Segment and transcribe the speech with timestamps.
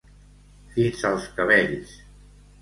[0.77, 1.93] Fins als cabells.